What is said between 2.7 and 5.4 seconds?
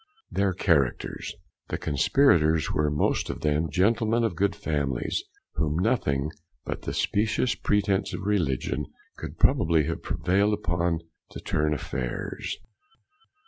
were most of them gentlemen of good families,